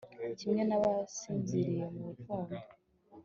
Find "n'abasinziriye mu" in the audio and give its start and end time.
0.65-2.01